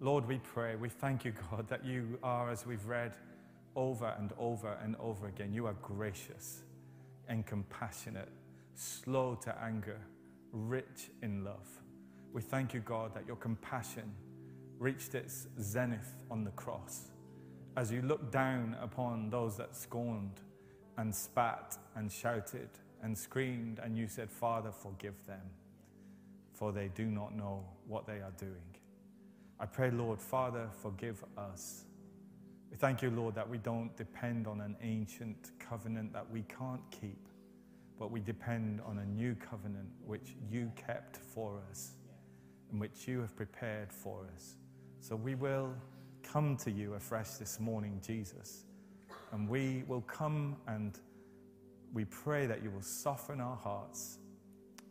[0.00, 3.14] Lord, we pray, we thank you, God, that you are, as we've read
[3.74, 6.62] over and over and over again, you are gracious
[7.28, 8.28] and compassionate,
[8.76, 10.00] slow to anger,
[10.52, 11.66] rich in love.
[12.32, 14.14] We thank you, God, that your compassion
[14.78, 17.08] reached its zenith on the cross
[17.76, 20.40] as you looked down upon those that scorned
[20.96, 22.68] and spat and shouted
[23.02, 25.42] and screamed, and you said, Father, forgive them,
[26.52, 28.77] for they do not know what they are doing.
[29.60, 31.84] I pray, Lord, Father, forgive us.
[32.70, 36.82] We thank you, Lord, that we don't depend on an ancient covenant that we can't
[36.92, 37.26] keep,
[37.98, 41.96] but we depend on a new covenant which you kept for us
[42.70, 44.54] and which you have prepared for us.
[45.00, 45.74] So we will
[46.22, 48.64] come to you afresh this morning, Jesus,
[49.32, 51.00] and we will come and
[51.92, 54.18] we pray that you will soften our hearts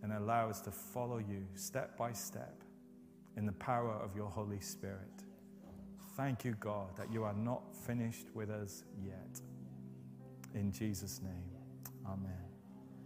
[0.04, 2.64] and allow us to follow you step by step
[3.38, 5.24] in the power of your Holy Spirit.
[6.18, 9.40] Thank you, God, that you are not finished with us yet.
[10.56, 11.52] In Jesus' name,
[12.06, 12.47] amen.